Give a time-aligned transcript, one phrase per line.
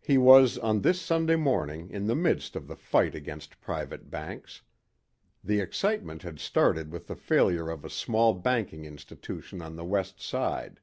[0.00, 4.62] He was on this Sunday morning in the midst of the fight against private banks.
[5.44, 10.20] The excitement had started with the failure of a small banking institution on the west
[10.20, 10.80] side.